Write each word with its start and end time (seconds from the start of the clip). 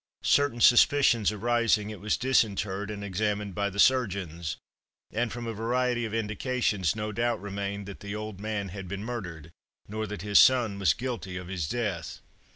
Certain 0.23 0.59
suspicions 0.59 1.31
arising, 1.31 1.91
it 1.91 1.99
was 1.99 2.17
disinterred 2.17 2.89
and 2.89 3.03
examined 3.03 3.53
by 3.53 3.69
the 3.69 3.77
surgeons, 3.79 4.57
and, 5.11 5.31
from 5.31 5.45
a 5.45 5.53
variety 5.53 6.05
of 6.05 6.11
indications, 6.15 6.95
no 6.95 7.11
doubt 7.11 7.39
remained 7.39 7.85
that 7.85 7.99
the 7.99 8.15
old 8.15 8.39
man 8.41 8.69
had 8.69 8.87
been 8.87 9.03
murdered, 9.03 9.51
nor 9.87 10.07
that 10.07 10.23
his 10.23 10.39
son 10.39 10.79
was 10.79 10.95
guilty 10.95 11.37
of 11.37 11.49
his 11.49 11.69
death. 11.69 12.19